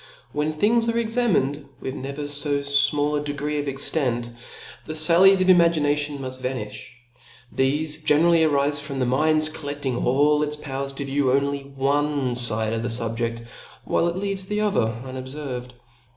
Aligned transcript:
When 0.31 0.51
things 0.51 0.89
are 0.89 0.97
examined 0.97 1.63
with 1.79 1.93
never 1.93 2.25
fo 2.25 2.61
fmall 2.61 3.19
a 3.19 3.23
degree 3.23 3.59
of 3.59 3.67
extent^ 3.67 4.29
the 4.83 4.95
fallies 4.95 5.41
pf 5.41 5.47
imagination 5.49 6.17
inuft 6.17 6.41
vaniflii 6.41 6.85
thefQ 7.55 8.03
generally 8.03 8.39
arifc 8.39 8.79
from 8.81 8.97
the 8.97 9.05
mind's 9.05 9.47
coUeding 9.51 10.03
all 10.03 10.41
its 10.41 10.55
powers 10.55 10.91
.to 10.93 11.05
view 11.05 11.31
only 11.31 11.71
one 11.75 12.33
fide 12.33 12.73
of 12.73 12.81
the 12.81 12.89
fubje(a^ 12.89 13.45
while 13.85 14.07
it 14.07 14.15
leaves 14.15 14.47
the 14.47 14.61
other 14.61 14.91
unobferved. 15.05 15.73